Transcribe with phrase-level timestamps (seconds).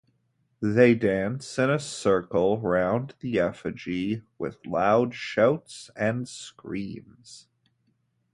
[0.63, 7.45] They dance in a circle round the effigy with loud shouts and screams.